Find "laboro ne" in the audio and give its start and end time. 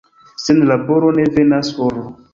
0.71-1.27